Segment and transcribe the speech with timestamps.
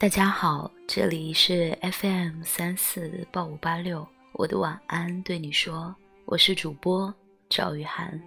[0.00, 5.94] 大家好，这里是 FM 三四八五八六，我的晚安对你说，
[6.24, 7.14] 我是主播
[7.50, 8.18] 赵雨涵。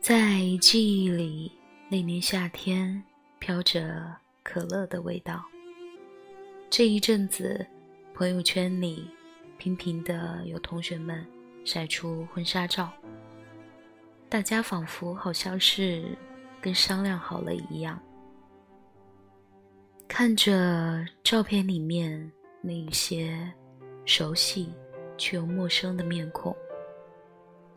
[0.00, 1.50] 在记忆里，
[1.88, 3.02] 那年夏天
[3.40, 4.14] 飘着
[4.44, 5.44] 可乐的味道。
[6.70, 7.66] 这一阵子，
[8.14, 9.10] 朋友圈里
[9.58, 11.26] 频频的有同学们
[11.64, 12.90] 晒出婚纱照，
[14.28, 16.16] 大家仿佛好像是
[16.60, 18.00] 跟商量好了一样。
[20.08, 23.50] 看着照片里面那一些
[24.04, 24.72] 熟悉
[25.16, 26.54] 却又陌生的面孔，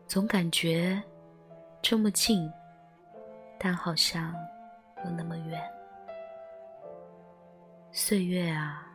[0.06, 1.02] 总感觉。
[1.82, 2.50] 这么近，
[3.58, 4.34] 但好像
[5.04, 5.62] 又那么远。
[7.92, 8.90] 岁月啊，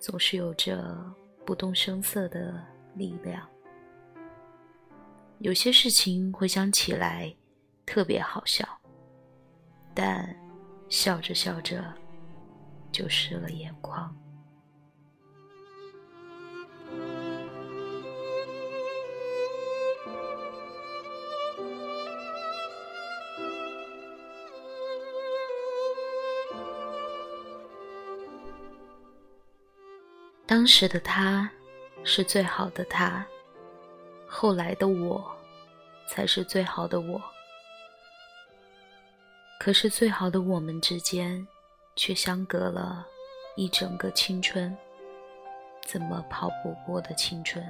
[0.00, 1.00] 总是有着
[1.46, 2.60] 不动声色的
[2.94, 3.48] 力量。
[5.40, 7.34] 有些事情回想起来
[7.86, 8.68] 特别好笑，
[9.94, 10.36] 但
[10.88, 11.82] 笑着笑着
[12.90, 14.14] 就湿了眼眶。
[30.44, 31.48] 当时的他，
[32.02, 33.22] 是最好的他；
[34.28, 35.24] 后来的我，
[36.06, 37.20] 才是最好的我。
[39.58, 41.44] 可是最好的我们之间，
[41.96, 43.04] 却相隔了
[43.56, 44.76] 一整个青春，
[45.84, 47.64] 怎么跑不过的青春？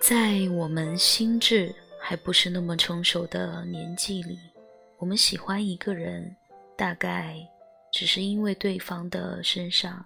[0.00, 1.74] 在我们心智
[2.06, 4.38] 还不是那么成熟的年纪里，
[4.98, 6.36] 我们喜欢一个人，
[6.76, 7.34] 大概
[7.90, 10.04] 只是因为对方的身上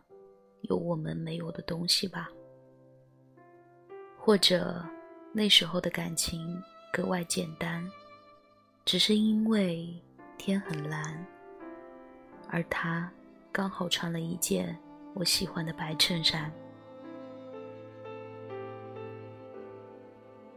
[0.60, 2.30] 有我们没有的东西吧。
[4.16, 4.80] 或者
[5.32, 7.84] 那时候的感情格外简单，
[8.84, 9.92] 只是因为
[10.36, 11.26] 天很蓝，
[12.48, 13.12] 而他
[13.50, 14.78] 刚好穿了一件
[15.14, 16.48] 我喜欢的白衬衫。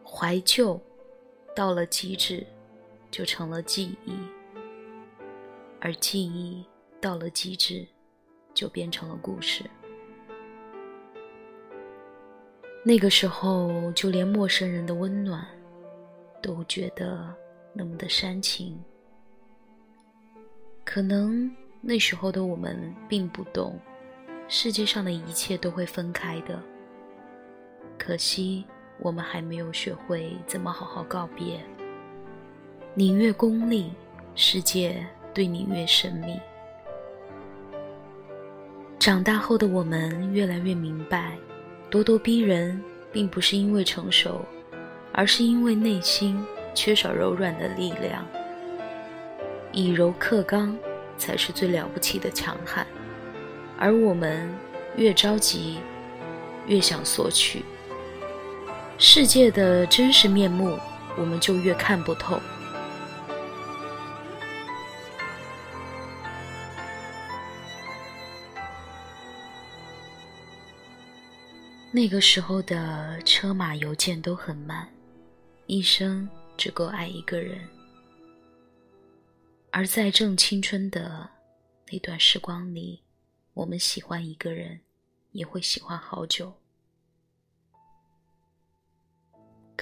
[0.05, 0.79] 怀旧
[1.53, 2.45] 到了极致，
[3.09, 4.13] 就成了记忆；
[5.79, 6.65] 而记忆
[7.01, 7.85] 到了极致，
[8.53, 9.63] 就变成了故事。
[12.83, 15.45] 那个时候，就连陌生人的温暖
[16.41, 17.35] 都觉得
[17.73, 18.81] 那么的煽情。
[20.83, 23.79] 可能那时候的我们并不懂，
[24.47, 26.59] 世界上的一切都会分开的。
[27.99, 28.65] 可惜。
[29.01, 31.59] 我们还没有学会怎么好好告别。
[32.93, 33.91] 你越功利，
[34.35, 35.03] 世界
[35.33, 36.39] 对你越神秘。
[38.99, 41.35] 长大后的我们越来越明白，
[41.89, 42.79] 咄咄逼人
[43.11, 44.45] 并不是因为成熟，
[45.11, 46.39] 而是因为内心
[46.75, 48.23] 缺少柔软的力量。
[49.71, 50.77] 以柔克刚
[51.17, 52.85] 才是最了不起的强悍，
[53.79, 54.47] 而我们
[54.95, 55.79] 越着急，
[56.67, 57.63] 越想索取。
[59.03, 60.77] 世界的真实面目，
[61.17, 62.39] 我们就越看不透。
[71.91, 74.87] 那个时候的车马邮件都很慢，
[75.65, 77.59] 一生只够爱一个人。
[79.71, 81.27] 而在正青春的
[81.91, 83.01] 那段时光里，
[83.55, 84.79] 我们喜欢一个人，
[85.31, 86.60] 也会喜欢好久。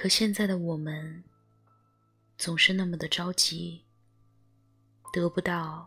[0.02, 1.22] 可现在的我们，
[2.38, 3.84] 总是那么的着急，
[5.12, 5.86] 得不到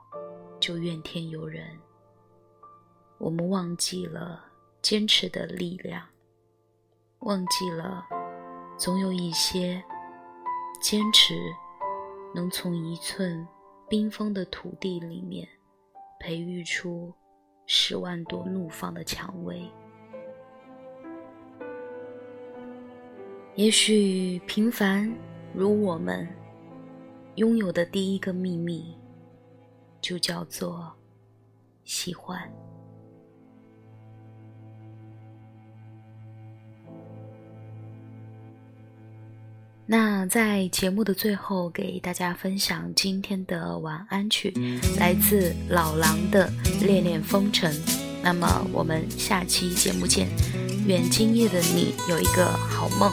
[0.60, 1.66] 就怨天尤人。
[3.16, 4.44] 我们忘记了
[4.82, 6.06] 坚持的力量，
[7.20, 8.04] 忘记了
[8.76, 9.82] 总有一些
[10.82, 11.34] 坚持，
[12.34, 13.48] 能从一寸
[13.88, 15.48] 冰封的土地里面
[16.20, 17.14] 培育出
[17.64, 19.72] 十万朵怒放的蔷薇。
[23.54, 25.12] 也许平凡
[25.54, 26.26] 如我们
[27.34, 28.96] 拥有的第一个秘密，
[30.00, 30.90] 就叫做
[31.84, 32.40] 喜欢。
[39.84, 44.54] 那在节目的最后，给大家分享今天的晚安曲，
[44.98, 46.48] 来自老狼的
[46.86, 47.70] 《恋恋风尘》。
[48.22, 50.26] 那么我们下期节目见，
[50.86, 53.12] 愿今夜的你有一个好梦。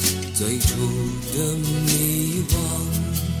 [0.41, 0.75] 最初
[1.37, 1.53] 的
[1.85, 3.40] 迷惘。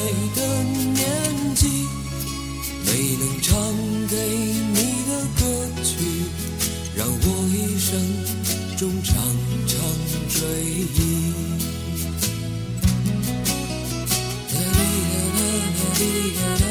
[3.21, 3.55] 能唱
[4.09, 5.41] 给你的歌
[5.83, 5.93] 曲，
[6.95, 7.23] 让我
[7.53, 7.87] 一生
[8.75, 9.13] 中常
[9.67, 9.77] 常
[10.27, 10.39] 追
[10.97, 10.97] 忆。
[14.55, 15.39] 啦啦啦
[15.99, 16.70] 啦啦